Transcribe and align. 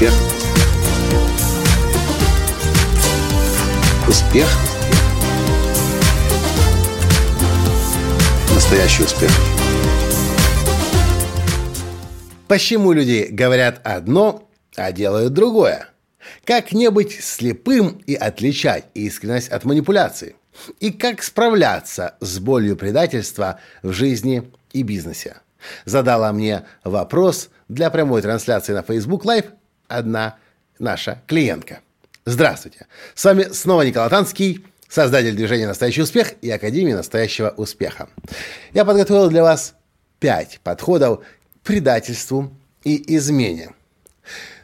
Успех. 0.00 0.14
Успех. 4.08 4.48
Настоящий 8.54 9.02
успех. 9.02 9.30
Почему 12.48 12.92
люди 12.92 13.28
говорят 13.30 13.82
одно, 13.84 14.48
а 14.74 14.90
делают 14.90 15.34
другое? 15.34 15.88
Как 16.46 16.72
не 16.72 16.90
быть 16.90 17.22
слепым 17.22 18.02
и 18.06 18.14
отличать 18.14 18.86
искренность 18.94 19.50
от 19.50 19.66
манипуляции? 19.66 20.34
И 20.78 20.92
как 20.92 21.22
справляться 21.22 22.14
с 22.20 22.38
болью 22.38 22.74
предательства 22.76 23.60
в 23.82 23.92
жизни 23.92 24.50
и 24.72 24.82
бизнесе? 24.82 25.36
Задала 25.84 26.32
мне 26.32 26.64
вопрос 26.84 27.50
для 27.68 27.90
прямой 27.90 28.22
трансляции 28.22 28.72
на 28.72 28.82
Facebook 28.82 29.26
Live 29.26 29.50
одна 29.90 30.36
наша 30.78 31.22
клиентка. 31.26 31.80
Здравствуйте! 32.24 32.86
С 33.14 33.24
вами 33.24 33.44
снова 33.52 33.82
Николай 33.82 34.08
Танский, 34.08 34.64
создатель 34.88 35.34
движения 35.34 35.66
«Настоящий 35.66 36.02
успех» 36.02 36.34
и 36.42 36.50
Академии 36.50 36.92
«Настоящего 36.92 37.50
успеха». 37.56 38.08
Я 38.72 38.84
подготовил 38.84 39.28
для 39.28 39.42
вас 39.42 39.74
пять 40.18 40.60
подходов 40.62 41.20
к 41.20 41.66
предательству 41.66 42.54
и 42.84 43.16
измене. 43.16 43.74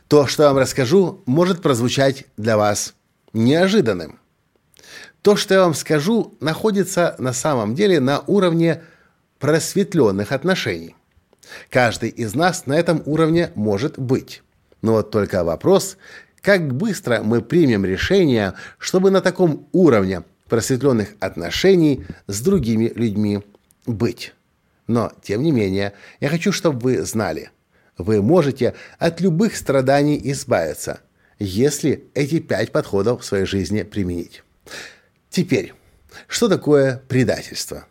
То, 0.08 0.26
что 0.26 0.44
я 0.44 0.50
вам 0.50 0.58
расскажу, 0.58 1.22
может 1.26 1.62
прозвучать 1.62 2.26
для 2.36 2.56
вас 2.56 2.94
неожиданным. 3.32 4.20
То, 5.22 5.34
что 5.34 5.54
я 5.54 5.60
вам 5.62 5.74
скажу, 5.74 6.34
находится 6.40 7.16
на 7.18 7.32
самом 7.32 7.74
деле 7.74 7.98
на 7.98 8.20
уровне 8.20 8.82
просветленных 9.40 10.30
отношений. 10.30 10.94
Каждый 11.70 12.10
из 12.10 12.34
нас 12.34 12.66
на 12.66 12.74
этом 12.78 13.02
уровне 13.06 13.50
может 13.54 13.98
быть. 13.98 14.42
Но 14.82 14.92
вот 14.92 15.10
только 15.10 15.44
вопрос, 15.44 15.96
как 16.40 16.72
быстро 16.74 17.22
мы 17.22 17.42
примем 17.42 17.84
решение, 17.84 18.54
чтобы 18.78 19.10
на 19.10 19.20
таком 19.20 19.68
уровне 19.72 20.22
просветленных 20.48 21.14
отношений 21.20 22.06
с 22.26 22.40
другими 22.40 22.92
людьми 22.94 23.42
быть. 23.86 24.32
Но, 24.86 25.12
тем 25.22 25.42
не 25.42 25.50
менее, 25.50 25.92
я 26.20 26.28
хочу, 26.28 26.52
чтобы 26.52 26.78
вы 26.78 27.02
знали, 27.02 27.50
вы 27.98 28.22
можете 28.22 28.74
от 28.98 29.20
любых 29.20 29.56
страданий 29.56 30.20
избавиться, 30.30 31.00
если 31.38 32.04
эти 32.14 32.38
пять 32.38 32.72
подходов 32.72 33.22
в 33.22 33.24
своей 33.24 33.46
жизни 33.46 33.82
применить. 33.82 34.44
Теперь, 35.30 35.74
что 36.28 36.48
такое 36.48 37.02
предательство? 37.08 37.86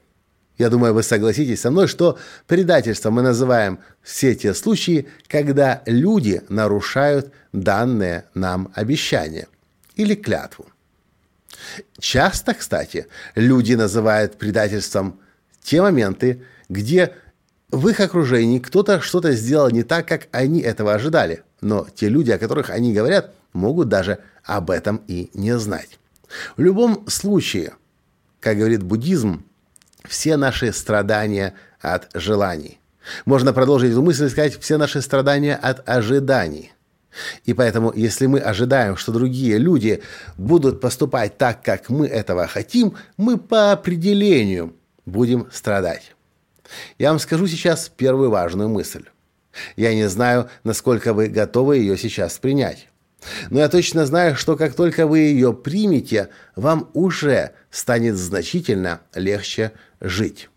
Я 0.57 0.69
думаю, 0.69 0.93
вы 0.93 1.03
согласитесь 1.03 1.61
со 1.61 1.71
мной, 1.71 1.87
что 1.87 2.17
предательством 2.47 3.15
мы 3.15 3.21
называем 3.21 3.79
все 4.01 4.35
те 4.35 4.53
случаи, 4.53 5.07
когда 5.27 5.81
люди 5.85 6.41
нарушают 6.47 7.33
данные 7.51 8.25
нам 8.33 8.71
обещания 8.73 9.47
или 9.95 10.15
клятву. 10.15 10.67
Часто, 11.99 12.53
кстати, 12.53 13.07
люди 13.35 13.73
называют 13.73 14.37
предательством 14.37 15.19
те 15.61 15.81
моменты, 15.81 16.43
где 16.69 17.13
в 17.71 17.87
их 17.87 17.99
окружении 17.99 18.59
кто-то 18.59 19.01
что-то 19.01 19.33
сделал 19.33 19.69
не 19.69 19.83
так, 19.83 20.07
как 20.07 20.27
они 20.31 20.61
этого 20.61 20.93
ожидали, 20.93 21.43
но 21.61 21.87
те 21.95 22.07
люди, 22.07 22.31
о 22.31 22.37
которых 22.37 22.69
они 22.69 22.93
говорят, 22.93 23.33
могут 23.51 23.89
даже 23.89 24.19
об 24.43 24.69
этом 24.69 25.01
и 25.07 25.31
не 25.33 25.57
знать. 25.57 25.99
В 26.55 26.61
любом 26.61 27.07
случае, 27.07 27.73
как 28.39 28.57
говорит 28.57 28.83
буддизм, 28.83 29.43
все 30.07 30.37
наши 30.37 30.71
страдания 30.73 31.53
от 31.81 32.09
желаний. 32.13 32.79
Можно 33.25 33.53
продолжить 33.53 33.91
эту 33.91 34.01
мысль 34.01 34.25
и 34.25 34.29
сказать 34.29 34.59
все 34.59 34.77
наши 34.77 35.01
страдания 35.01 35.55
от 35.55 35.87
ожиданий. 35.87 36.71
И 37.45 37.53
поэтому, 37.53 37.93
если 37.95 38.25
мы 38.25 38.39
ожидаем, 38.39 38.97
что 38.97 39.11
другие 39.11 39.57
люди 39.57 40.01
будут 40.37 40.81
поступать 40.81 41.37
так, 41.37 41.63
как 41.63 41.89
мы 41.89 42.07
этого 42.07 42.47
хотим, 42.47 42.95
мы 43.17 43.37
по 43.37 43.71
определению 43.71 44.75
будем 45.05 45.47
страдать. 45.51 46.13
Я 46.97 47.11
вам 47.11 47.19
скажу 47.19 47.47
сейчас 47.47 47.89
первую 47.89 48.31
важную 48.31 48.69
мысль. 48.69 49.05
Я 49.77 49.93
не 49.93 50.09
знаю, 50.09 50.49
насколько 50.63 51.13
вы 51.13 51.27
готовы 51.27 51.77
ее 51.77 51.97
сейчас 51.97 52.37
принять. 52.37 52.89
Но 53.49 53.59
я 53.59 53.69
точно 53.69 54.05
знаю, 54.05 54.35
что 54.35 54.55
как 54.55 54.75
только 54.75 55.07
вы 55.07 55.19
ее 55.19 55.53
примете, 55.53 56.29
вам 56.55 56.89
уже 56.93 57.51
станет 57.71 58.15
значительно 58.15 59.01
легче 59.13 59.71
жить. 60.07 60.49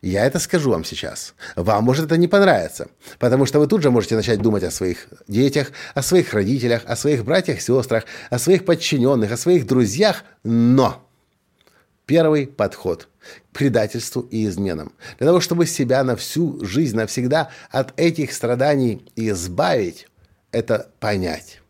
Я 0.00 0.26
это 0.26 0.40
скажу 0.40 0.70
вам 0.70 0.84
сейчас. 0.84 1.34
Вам 1.54 1.84
может 1.84 2.06
это 2.06 2.16
не 2.16 2.26
понравиться, 2.26 2.88
потому 3.20 3.46
что 3.46 3.60
вы 3.60 3.68
тут 3.68 3.82
же 3.82 3.90
можете 3.92 4.16
начать 4.16 4.42
думать 4.42 4.64
о 4.64 4.72
своих 4.72 5.06
детях, 5.28 5.70
о 5.94 6.02
своих 6.02 6.34
родителях, 6.34 6.82
о 6.86 6.96
своих 6.96 7.24
братьях, 7.24 7.60
сестрах, 7.60 8.04
о 8.28 8.40
своих 8.40 8.64
подчиненных, 8.64 9.30
о 9.30 9.36
своих 9.36 9.64
друзьях, 9.64 10.24
но 10.42 11.08
первый 12.04 12.48
подход 12.48 13.08
к 13.52 13.56
предательству 13.56 14.22
и 14.22 14.46
изменам. 14.46 14.92
Для 15.18 15.28
того, 15.28 15.40
чтобы 15.40 15.66
себя 15.66 16.02
на 16.02 16.16
всю 16.16 16.64
жизнь, 16.64 16.96
навсегда 16.96 17.50
от 17.70 17.92
этих 17.96 18.32
страданий 18.32 19.06
избавить, 19.14 20.08
это 20.50 20.90
понять 20.98 21.60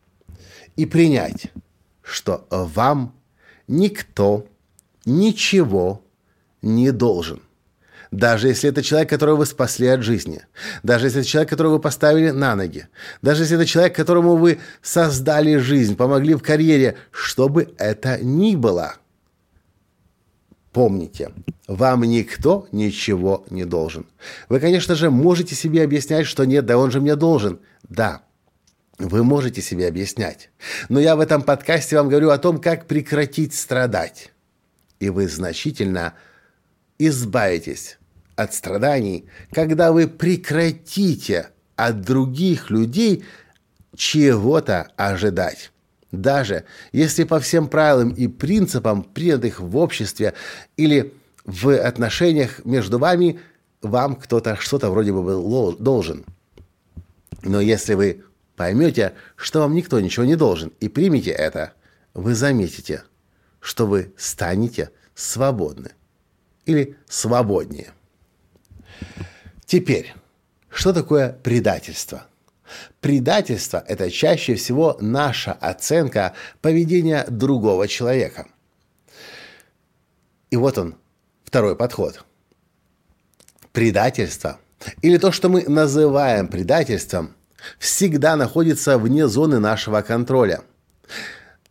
и 0.76 0.86
принять, 0.86 1.52
что 2.02 2.46
вам 2.50 3.14
никто 3.68 4.46
ничего 5.04 5.92
не 5.96 6.11
должен. 6.62 7.42
Даже 8.12 8.48
если 8.48 8.68
это 8.68 8.82
человек, 8.82 9.08
которого 9.08 9.36
вы 9.36 9.46
спасли 9.46 9.86
от 9.86 10.02
жизни. 10.02 10.42
Даже 10.82 11.06
если 11.06 11.20
это 11.20 11.28
человек, 11.28 11.48
которого 11.48 11.74
вы 11.74 11.80
поставили 11.80 12.30
на 12.30 12.54
ноги. 12.54 12.86
Даже 13.22 13.42
если 13.44 13.56
это 13.56 13.64
человек, 13.64 13.96
которому 13.96 14.36
вы 14.36 14.60
создали 14.82 15.56
жизнь, 15.56 15.96
помогли 15.96 16.34
в 16.34 16.42
карьере. 16.42 16.96
Что 17.10 17.48
бы 17.48 17.74
это 17.78 18.22
ни 18.22 18.54
было. 18.54 18.96
Помните, 20.72 21.32
вам 21.66 22.02
никто 22.02 22.68
ничего 22.70 23.44
не 23.48 23.64
должен. 23.64 24.06
Вы, 24.50 24.60
конечно 24.60 24.94
же, 24.94 25.10
можете 25.10 25.54
себе 25.54 25.82
объяснять, 25.82 26.26
что 26.26 26.44
нет, 26.44 26.66
да 26.66 26.76
он 26.76 26.90
же 26.90 27.00
мне 27.00 27.16
должен. 27.16 27.60
Да, 27.88 28.22
вы 28.98 29.24
можете 29.24 29.62
себе 29.62 29.88
объяснять. 29.88 30.50
Но 30.90 31.00
я 31.00 31.16
в 31.16 31.20
этом 31.20 31.42
подкасте 31.42 31.96
вам 31.96 32.08
говорю 32.08 32.30
о 32.30 32.38
том, 32.38 32.58
как 32.58 32.86
прекратить 32.86 33.54
страдать. 33.54 34.32
И 35.00 35.08
вы 35.08 35.28
значительно 35.28 36.14
избавитесь 37.08 37.98
от 38.36 38.54
страданий, 38.54 39.26
когда 39.52 39.92
вы 39.92 40.08
прекратите 40.08 41.48
от 41.76 42.02
других 42.02 42.70
людей 42.70 43.24
чего-то 43.96 44.90
ожидать. 44.96 45.72
Даже 46.10 46.64
если 46.92 47.24
по 47.24 47.40
всем 47.40 47.68
правилам 47.68 48.10
и 48.10 48.26
принципам, 48.28 49.02
принятых 49.02 49.60
в 49.60 49.76
обществе 49.76 50.34
или 50.76 51.14
в 51.44 51.74
отношениях 51.74 52.64
между 52.64 52.98
вами, 52.98 53.40
вам 53.80 54.16
кто-то 54.16 54.56
что-то 54.56 54.90
вроде 54.90 55.12
бы 55.12 55.76
должен. 55.78 56.24
Но 57.42 57.60
если 57.60 57.94
вы 57.94 58.22
поймете, 58.56 59.14
что 59.36 59.60
вам 59.60 59.74
никто 59.74 59.98
ничего 60.00 60.24
не 60.24 60.36
должен, 60.36 60.72
и 60.80 60.88
примете 60.88 61.30
это, 61.30 61.72
вы 62.14 62.34
заметите, 62.34 63.02
что 63.60 63.86
вы 63.86 64.12
станете 64.16 64.90
свободны 65.14 65.92
или 66.66 66.96
свободнее. 67.08 67.92
Теперь, 69.66 70.14
что 70.70 70.92
такое 70.92 71.32
предательство? 71.32 72.26
Предательство– 73.00 73.84
это 73.88 74.10
чаще 74.10 74.54
всего 74.54 74.96
наша 75.00 75.52
оценка 75.52 76.34
поведения 76.60 77.24
другого 77.28 77.88
человека. 77.88 78.46
И 80.50 80.56
вот 80.56 80.78
он, 80.78 80.96
второй 81.44 81.76
подход. 81.76 82.24
Предательство, 83.72 84.58
или 85.00 85.18
то, 85.18 85.32
что 85.32 85.48
мы 85.48 85.62
называем 85.62 86.48
предательством, 86.48 87.34
всегда 87.78 88.36
находится 88.36 88.98
вне 88.98 89.26
зоны 89.28 89.58
нашего 89.58 90.02
контроля. 90.02 90.62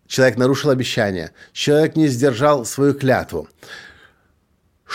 Человек 0.07 0.37
нарушил 0.37 0.71
обещание, 0.71 1.31
человек 1.53 1.95
не 1.95 2.07
сдержал 2.07 2.65
свою 2.65 2.93
клятву. 2.93 3.47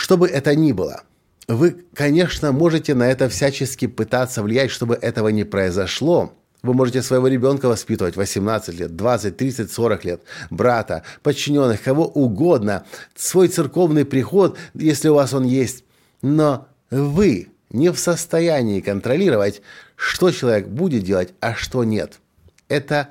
Что 0.07 0.15
бы 0.15 0.29
это 0.29 0.55
ни 0.55 0.71
было, 0.71 1.03
вы, 1.49 1.83
конечно, 1.93 2.53
можете 2.53 2.95
на 2.95 3.11
это 3.11 3.27
всячески 3.27 3.87
пытаться 3.87 4.41
влиять, 4.41 4.71
чтобы 4.71 4.95
этого 4.95 5.27
не 5.27 5.43
произошло. 5.43 6.31
Вы 6.63 6.73
можете 6.73 7.01
своего 7.01 7.27
ребенка 7.27 7.67
воспитывать 7.67 8.15
18 8.15 8.79
лет, 8.79 8.95
20, 8.95 9.35
30, 9.35 9.69
40 9.69 10.05
лет, 10.05 10.21
брата, 10.49 11.03
подчиненных, 11.23 11.83
кого 11.83 12.05
угодно, 12.07 12.85
свой 13.17 13.49
церковный 13.49 14.05
приход, 14.05 14.57
если 14.75 15.09
у 15.09 15.15
вас 15.15 15.33
он 15.33 15.43
есть. 15.43 15.83
Но 16.21 16.69
вы 16.89 17.49
не 17.69 17.91
в 17.91 17.99
состоянии 17.99 18.79
контролировать, 18.79 19.61
что 19.97 20.31
человек 20.31 20.69
будет 20.69 21.03
делать, 21.03 21.33
а 21.41 21.53
что 21.53 21.83
нет. 21.83 22.21
Это 22.69 23.09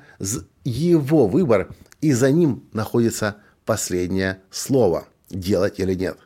его 0.63 1.27
выбор, 1.27 1.69
и 2.01 2.11
за 2.11 2.31
ним 2.31 2.63
находится 2.73 3.35
последнее 3.65 4.39
слово– 4.49 5.05
делать 5.29 5.79
или 5.79 5.93
нет. 5.93 6.17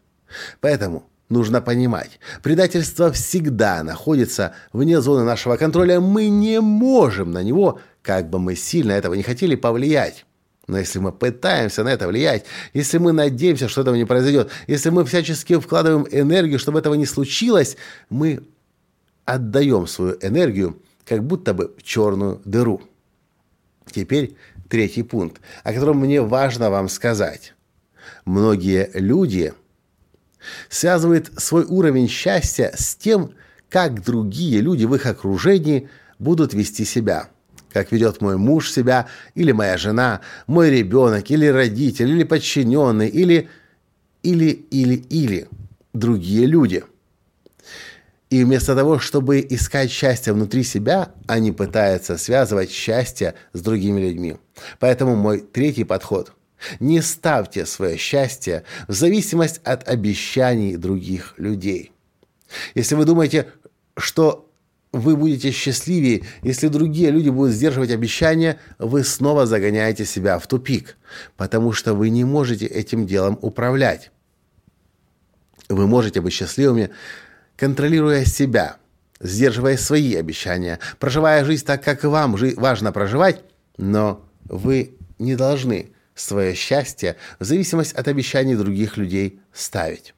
Поэтому 0.59 1.09
нужно 1.29 1.61
понимать, 1.61 2.19
предательство 2.43 3.11
всегда 3.11 3.83
находится 3.83 4.53
вне 4.73 5.01
зоны 5.01 5.23
нашего 5.23 5.57
контроля, 5.57 5.99
мы 5.99 6.27
не 6.29 6.59
можем 6.59 7.31
на 7.31 7.41
него 7.43 7.79
как 8.01 8.29
бы 8.29 8.39
мы 8.39 8.55
сильно 8.55 8.91
этого 8.91 9.13
не 9.13 9.23
хотели 9.23 9.55
повлиять. 9.55 10.25
Но 10.67 10.77
если 10.77 10.99
мы 10.99 11.11
пытаемся 11.11 11.83
на 11.83 11.89
это 11.89 12.07
влиять, 12.07 12.45
если 12.73 12.97
мы 12.97 13.11
надеемся, 13.11 13.67
что 13.67 13.81
этого 13.81 13.95
не 13.95 14.05
произойдет, 14.05 14.49
если 14.67 14.89
мы 14.89 15.05
всячески 15.05 15.59
вкладываем 15.59 16.07
энергию, 16.09 16.59
чтобы 16.59 16.79
этого 16.79 16.93
не 16.93 17.05
случилось, 17.05 17.77
мы 18.09 18.41
отдаем 19.25 19.87
свою 19.87 20.17
энергию 20.21 20.81
как 21.05 21.23
будто 21.23 21.53
бы 21.53 21.73
в 21.77 21.83
черную 21.83 22.41
дыру. 22.45 22.81
Теперь 23.91 24.35
третий 24.69 25.03
пункт, 25.03 25.41
о 25.63 25.73
котором 25.73 25.99
мне 25.99 26.21
важно 26.21 26.69
вам 26.69 26.87
сказать. 26.87 27.53
Многие 28.23 28.89
люди 28.93 29.53
связывают 30.69 31.31
свой 31.37 31.63
уровень 31.65 32.07
счастья 32.07 32.73
с 32.75 32.95
тем, 32.95 33.33
как 33.69 34.03
другие 34.03 34.61
люди 34.61 34.85
в 34.85 34.95
их 34.95 35.05
окружении 35.05 35.89
будут 36.19 36.53
вести 36.53 36.85
себя. 36.85 37.29
Как 37.71 37.91
ведет 37.91 38.21
мой 38.21 38.37
муж 38.37 38.69
себя, 38.69 39.07
или 39.33 39.53
моя 39.53 39.77
жена, 39.77 40.21
мой 40.45 40.69
ребенок, 40.69 41.31
или 41.31 41.45
родитель, 41.45 42.09
или 42.09 42.23
подчиненный, 42.23 43.07
или, 43.07 43.49
или, 44.23 44.49
или, 44.71 44.95
или 44.95 45.47
другие 45.93 46.45
люди– 46.45 46.83
и 48.31 48.45
вместо 48.45 48.75
того, 48.75 48.97
чтобы 48.97 49.45
искать 49.47 49.91
счастье 49.91 50.31
внутри 50.31 50.63
себя, 50.63 51.11
они 51.27 51.51
пытаются 51.51 52.17
связывать 52.17 52.71
счастье 52.71 53.35
с 53.51 53.59
другими 53.59 53.99
людьми. 53.99 54.37
Поэтому 54.79 55.17
мой 55.17 55.41
третий 55.41 55.83
подход– 55.83 56.31
не 56.79 57.01
ставьте 57.01 57.65
свое 57.65 57.97
счастье 57.97 58.63
в 58.87 58.93
зависимость 58.93 59.61
от 59.63 59.87
обещаний 59.87 60.75
других 60.75 61.33
людей. 61.37 61.91
Если 62.75 62.95
вы 62.95 63.05
думаете, 63.05 63.47
что 63.97 64.49
вы 64.91 65.15
будете 65.15 65.51
счастливее, 65.51 66.23
если 66.41 66.67
другие 66.67 67.11
люди 67.11 67.29
будут 67.29 67.53
сдерживать 67.53 67.91
обещания, 67.91 68.59
вы 68.77 69.03
снова 69.03 69.45
загоняете 69.45 70.05
себя 70.05 70.37
в 70.37 70.47
тупик, 70.47 70.97
потому 71.37 71.71
что 71.71 71.93
вы 71.93 72.09
не 72.09 72.25
можете 72.25 72.65
этим 72.65 73.07
делом 73.07 73.39
управлять. 73.41 74.11
Вы 75.69 75.87
можете 75.87 76.19
быть 76.19 76.33
счастливыми 76.33 76.91
контролируя 77.61 78.25
себя, 78.25 78.77
сдерживая 79.19 79.77
свои 79.77 80.15
обещания, 80.15 80.79
проживая 80.97 81.45
жизнь 81.45 81.63
так, 81.63 81.83
как 81.83 82.03
вам 82.03 82.35
важно 82.55 82.91
проживать, 82.91 83.43
но 83.77 84.25
вы 84.45 84.95
не 85.19 85.35
должны 85.35 85.91
свое 86.15 86.53
счастье 86.55 87.15
в 87.39 87.43
зависимость 87.43 87.93
от 87.93 88.07
обещаний 88.07 88.55
других 88.55 88.97
людей 88.97 89.39
ставить. 89.53 90.13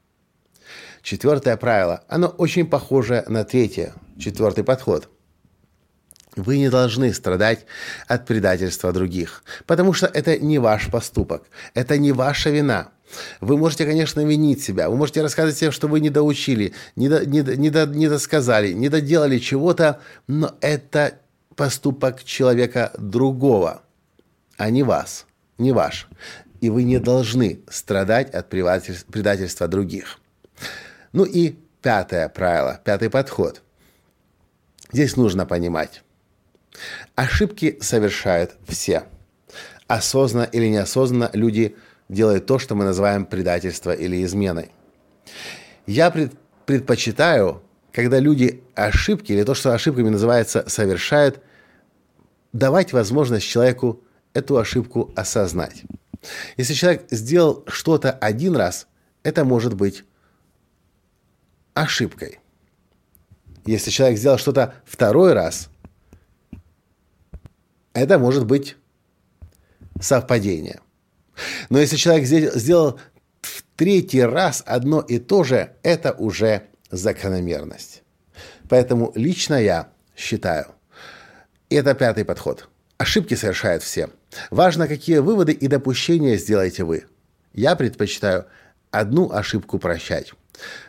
Четвертое 1.01 1.57
правило, 1.57 2.03
оно 2.07 2.27
очень 2.27 2.65
похоже 2.65 3.23
на 3.27 3.43
третье, 3.43 3.93
четвертый 4.17 4.63
подход. 4.63 5.09
Вы 6.35 6.57
не 6.57 6.69
должны 6.69 7.13
страдать 7.13 7.65
от 8.07 8.25
предательства 8.25 8.91
других, 8.91 9.43
потому 9.67 9.93
что 9.93 10.07
это 10.07 10.37
не 10.39 10.57
ваш 10.59 10.89
поступок, 10.89 11.43
это 11.73 11.97
не 11.97 12.11
ваша 12.11 12.49
вина– 12.49 12.89
вы 13.41 13.57
можете, 13.57 13.85
конечно, 13.85 14.21
винить 14.21 14.63
себя. 14.63 14.89
Вы 14.89 14.97
можете 14.97 15.21
рассказывать 15.21 15.57
себе, 15.57 15.71
что 15.71 15.87
вы 15.87 15.99
не 15.99 16.09
доучили, 16.09 16.73
не, 16.95 17.09
до, 17.09 17.25
не, 17.25 17.41
не, 17.41 17.69
до, 17.69 17.85
не 17.85 18.07
досказали, 18.07 18.73
не 18.73 18.89
доделали 18.89 19.39
чего-то, 19.39 19.99
но 20.27 20.55
это 20.61 21.19
поступок 21.55 22.23
человека 22.23 22.91
другого, 22.97 23.81
а 24.57 24.69
не 24.69 24.83
вас, 24.83 25.25
не 25.57 25.71
ваш. 25.71 26.07
И 26.61 26.69
вы 26.69 26.83
не 26.83 26.99
должны 26.99 27.59
страдать 27.69 28.33
от 28.33 28.49
предательства 28.49 29.67
других. 29.67 30.19
Ну 31.11 31.25
и 31.25 31.55
пятое 31.81 32.29
правило, 32.29 32.79
пятый 32.83 33.09
подход. 33.09 33.61
Здесь 34.91 35.17
нужно 35.17 35.45
понимать. 35.45 36.03
Ошибки 37.15 37.77
совершают 37.81 38.55
все. 38.67 39.03
Осознанно 39.87 40.45
или 40.45 40.67
неосознанно 40.67 41.29
люди– 41.33 41.75
делает 42.09 42.45
то, 42.45 42.59
что 42.59 42.75
мы 42.75 42.85
называем 42.85 43.25
предательство 43.25 43.91
или 43.91 44.23
изменой. 44.23 44.71
Я 45.85 46.11
пред, 46.11 46.33
предпочитаю, 46.65 47.61
когда 47.91 48.19
люди 48.19 48.63
ошибки, 48.75 49.31
или 49.31 49.43
то, 49.43 49.53
что 49.53 49.73
ошибками 49.73 50.09
называется, 50.09 50.63
совершают, 50.67 51.41
давать 52.53 52.93
возможность 52.93 53.47
человеку 53.47 54.02
эту 54.33 54.57
ошибку 54.57 55.11
осознать. 55.15 55.83
Если 56.57 56.73
человек 56.73 57.07
сделал 57.11 57.63
что-то 57.67 58.11
один 58.11 58.55
раз, 58.55 58.87
это 59.23 59.45
может 59.45 59.73
быть 59.73 60.03
ошибкой. 61.73 62.39
Если 63.65 63.91
человек 63.91 64.17
сделал 64.17 64.37
что-то 64.37 64.75
второй 64.85 65.33
раз, 65.33 65.69
это 67.93 68.19
может 68.19 68.45
быть 68.45 68.75
совпадение. 69.99 70.79
Но 71.69 71.79
если 71.79 71.95
человек 71.95 72.25
сделал 72.25 72.99
в 73.41 73.63
третий 73.75 74.21
раз 74.21 74.63
одно 74.65 75.01
и 75.01 75.19
то 75.19 75.43
же, 75.43 75.75
это 75.83 76.11
уже 76.13 76.67
закономерность. 76.91 78.03
Поэтому 78.69 79.11
лично 79.15 79.55
я 79.55 79.89
считаю, 80.15 80.67
это 81.69 81.95
пятый 81.95 82.25
подход. 82.25 82.69
Ошибки 83.03 83.33
совершают 83.33 83.83
все. 83.83 84.11
Важно, 84.49 84.87
какие 84.87 85.17
выводы 85.17 85.51
и 85.51 85.67
допущения 85.67 86.37
сделаете 86.37 86.85
вы. 86.85 87.03
Я 87.51 87.75
предпочитаю 87.75 88.45
одну 88.91 89.29
ошибку 89.29 89.77
прощать. 89.77 90.31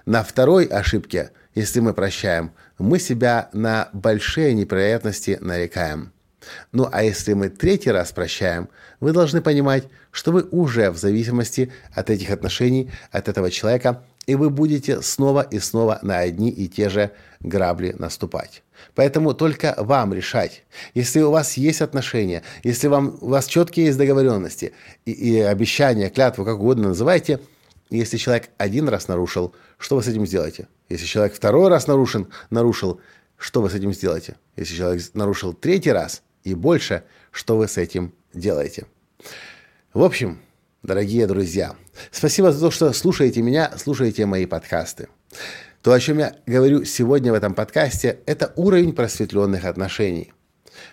На 0.06 0.22
второй 0.22 0.66
ошибке, 0.66 1.32
если 1.56 1.80
мы 1.80 1.92
прощаем, 1.92 2.52
мы 2.78 3.00
себя 3.00 3.48
на 3.52 3.88
большие 3.92 4.54
неприятности 4.54 5.38
нарекаем. 5.40 6.12
Ну 6.70 6.88
а 6.92 7.02
если 7.02 7.32
мы 7.32 7.48
третий 7.48 7.90
раз 7.90 8.12
прощаем, 8.12 8.68
вы 9.00 9.10
должны 9.12 9.40
понимать, 9.40 9.88
что 10.12 10.30
вы 10.30 10.46
уже 10.52 10.92
в 10.92 10.96
зависимости 10.96 11.72
от 11.92 12.10
этих 12.10 12.30
отношений, 12.30 12.92
от 13.10 13.28
этого 13.28 13.50
человека, 13.50 14.04
и 14.26 14.34
вы 14.34 14.50
будете 14.50 15.02
снова 15.02 15.42
и 15.42 15.58
снова 15.58 15.98
на 16.02 16.18
одни 16.18 16.50
и 16.50 16.68
те 16.68 16.88
же 16.88 17.12
грабли 17.40 17.94
наступать. 17.98 18.62
Поэтому 18.94 19.34
только 19.34 19.74
вам 19.78 20.14
решать. 20.14 20.64
Если 20.94 21.20
у 21.20 21.30
вас 21.30 21.56
есть 21.56 21.80
отношения, 21.80 22.42
если 22.62 22.88
вам, 22.88 23.18
у 23.20 23.28
вас 23.28 23.46
четкие 23.46 23.86
есть 23.86 23.98
договоренности 23.98 24.72
и, 25.04 25.12
и 25.12 25.40
обещания, 25.40 26.10
клятву, 26.10 26.44
как 26.44 26.56
угодно 26.56 26.88
называйте, 26.88 27.40
если 27.90 28.16
человек 28.16 28.50
один 28.58 28.88
раз 28.88 29.08
нарушил, 29.08 29.54
что 29.78 29.96
вы 29.96 30.02
с 30.02 30.08
этим 30.08 30.26
сделаете? 30.26 30.68
Если 30.88 31.06
человек 31.06 31.34
второй 31.34 31.68
раз 31.68 31.86
нарушен, 31.86 32.28
нарушил, 32.50 33.00
что 33.36 33.62
вы 33.62 33.70
с 33.70 33.74
этим 33.74 33.92
сделаете? 33.92 34.36
Если 34.56 34.76
человек 34.76 35.02
нарушил 35.14 35.52
третий 35.52 35.92
раз– 35.92 36.22
и 36.44 36.54
больше, 36.54 37.02
что 37.30 37.56
вы 37.56 37.66
с 37.66 37.78
этим 37.78 38.12
делаете. 38.32 38.86
В 39.92 40.02
общем, 40.02 40.40
дорогие 40.84 41.26
друзья, 41.26 41.74
спасибо 42.10 42.52
за 42.52 42.60
то, 42.60 42.70
что 42.70 42.92
слушаете 42.92 43.40
меня, 43.40 43.72
слушаете 43.76 44.26
мои 44.26 44.44
подкасты. 44.44 45.08
То, 45.82 45.92
о 45.92 45.98
чем 45.98 46.18
я 46.18 46.36
говорю 46.46 46.84
сегодня 46.84 47.32
в 47.32 47.34
этом 47.34 47.54
подкасте, 47.54 48.20
это 48.26 48.52
уровень 48.56 48.92
просветленных 48.92 49.64
отношений. 49.64 50.32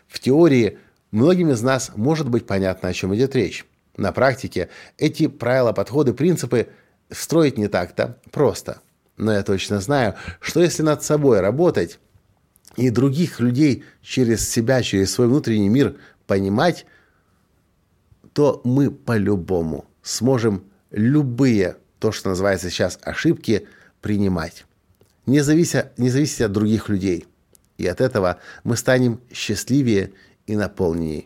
В 0.07 0.19
теории 0.19 0.79
многим 1.11 1.51
из 1.51 1.61
нас 1.61 1.91
может 1.95 2.29
быть 2.29 2.47
понятно, 2.47 2.89
о 2.89 2.93
чем 2.93 3.13
идет 3.13 3.35
речь. 3.35 3.65
На 3.97 4.13
практике 4.13 4.69
эти 4.97 5.27
правила, 5.27 5.73
подходы, 5.73 6.13
принципы 6.13 6.69
строить 7.09 7.57
не 7.57 7.67
так-то 7.67 8.17
просто. 8.31 8.79
Но 9.17 9.33
я 9.33 9.43
точно 9.43 9.81
знаю, 9.81 10.15
что 10.39 10.61
если 10.61 10.83
над 10.83 11.03
собой 11.03 11.41
работать, 11.41 11.99
и 12.77 12.89
других 12.89 13.41
людей 13.41 13.83
через 14.01 14.49
себя, 14.49 14.81
через 14.81 15.11
свой 15.11 15.27
внутренний 15.27 15.67
мир 15.67 15.97
понимать, 16.27 16.85
то 18.33 18.61
мы 18.63 18.91
по-любому 18.91 19.85
сможем 20.01 20.63
любые, 20.91 21.77
то, 21.99 22.11
что 22.11 22.29
называется 22.29 22.69
сейчас 22.69 22.99
ошибки, 23.01 23.67
принимать. 24.01 24.65
Не 25.25 25.41
завися, 25.41 25.91
не 25.97 26.09
зависеть 26.09 26.41
от 26.41 26.51
других 26.51 26.89
людей. 26.89 27.27
И 27.77 27.87
от 27.87 28.01
этого 28.01 28.39
мы 28.63 28.75
станем 28.75 29.21
счастливее 29.31 30.13
и 30.47 30.55
наполненнее. 30.55 31.25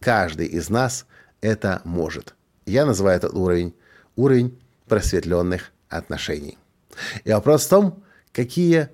Каждый 0.00 0.46
из 0.46 0.70
нас 0.70 1.06
это 1.40 1.80
может. 1.84 2.34
Я 2.66 2.86
называю 2.86 3.16
этот 3.16 3.34
уровень 3.34 3.74
уровень 4.16 4.58
просветленных 4.86 5.72
отношений. 5.88 6.58
И 7.24 7.32
вопрос 7.32 7.66
в 7.66 7.70
том, 7.70 8.04
какие 8.32 8.88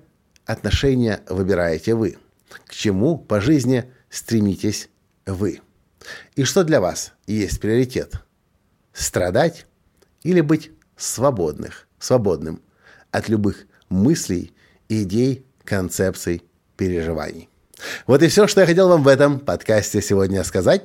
отношения 0.45 1.21
выбираете 1.29 1.95
вы? 1.95 2.17
К 2.65 2.73
чему 2.73 3.17
по 3.17 3.39
жизни 3.41 3.85
стремитесь 4.09 4.89
вы? 5.25 5.61
И 6.35 6.43
что 6.43 6.63
для 6.63 6.81
вас 6.81 7.13
есть 7.27 7.59
приоритет? 7.59 8.15
Страдать 8.93 9.65
или 10.23 10.41
быть 10.41 10.71
свободных, 10.97 11.87
свободным 11.99 12.61
от 13.11 13.29
любых 13.29 13.65
мыслей, 13.89 14.53
идей, 14.89 15.45
концепций, 15.63 16.43
переживаний? 16.77 17.49
Вот 18.07 18.21
и 18.23 18.27
все, 18.27 18.47
что 18.47 18.61
я 18.61 18.67
хотел 18.67 18.89
вам 18.89 19.03
в 19.03 19.07
этом 19.07 19.39
подкасте 19.39 20.01
сегодня 20.01 20.43
сказать. 20.43 20.83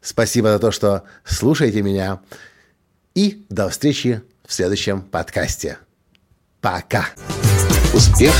Спасибо 0.00 0.48
за 0.48 0.58
то, 0.58 0.70
что 0.70 1.04
слушаете 1.24 1.82
меня. 1.82 2.20
И 3.14 3.44
до 3.48 3.68
встречи 3.68 4.22
в 4.46 4.52
следующем 4.52 5.02
подкасте. 5.02 5.78
Пока. 6.60 7.08
Успех! 7.94 8.32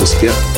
Успех! 0.00 0.57